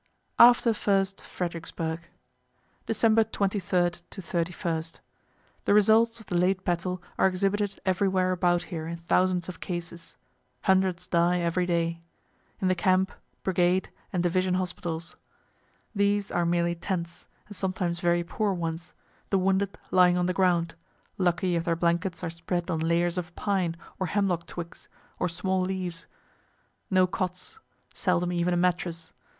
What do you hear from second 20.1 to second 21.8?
on the ground, lucky if their